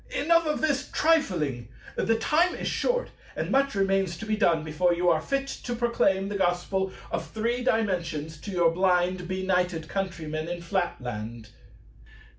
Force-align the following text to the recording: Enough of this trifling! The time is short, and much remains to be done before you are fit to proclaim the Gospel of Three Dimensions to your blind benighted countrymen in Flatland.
Enough 0.09 0.47
of 0.47 0.61
this 0.61 0.89
trifling! 0.91 1.67
The 1.95 2.17
time 2.17 2.55
is 2.55 2.67
short, 2.67 3.11
and 3.35 3.51
much 3.51 3.75
remains 3.75 4.17
to 4.17 4.25
be 4.25 4.35
done 4.35 4.63
before 4.63 4.95
you 4.95 5.09
are 5.11 5.21
fit 5.21 5.47
to 5.47 5.75
proclaim 5.75 6.27
the 6.27 6.37
Gospel 6.39 6.91
of 7.11 7.27
Three 7.29 7.63
Dimensions 7.63 8.39
to 8.39 8.49
your 8.49 8.71
blind 8.71 9.27
benighted 9.27 9.87
countrymen 9.87 10.47
in 10.47 10.63
Flatland. 10.63 11.49